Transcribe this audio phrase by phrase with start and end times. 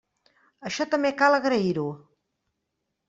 [0.69, 1.85] Això també cal agrair-ho.